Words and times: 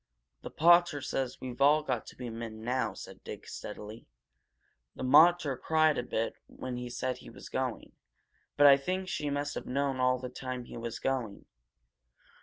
"The 0.41 0.49
pater 0.49 0.99
says 0.99 1.39
we've 1.39 1.61
all 1.61 1.83
got 1.83 2.07
to 2.07 2.15
be 2.15 2.31
men, 2.31 2.63
now," 2.63 2.95
said 2.95 3.23
Dick, 3.23 3.45
steadily. 3.47 4.07
"The 4.95 5.03
mater 5.03 5.55
cried 5.55 5.99
a 5.99 6.01
bit 6.01 6.33
when 6.47 6.75
he 6.77 6.89
said 6.89 7.19
he 7.19 7.29
was 7.29 7.49
going 7.49 7.91
but 8.57 8.65
I 8.65 8.77
think 8.77 9.07
she 9.09 9.29
must 9.29 9.53
have 9.53 9.67
known 9.67 9.99
all 9.99 10.17
the 10.17 10.27
time 10.27 10.63
he 10.63 10.75
was 10.75 10.97
going. 10.97 11.45